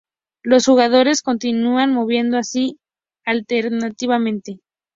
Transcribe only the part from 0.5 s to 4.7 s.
jugadores continúan moviendo así alternativamente.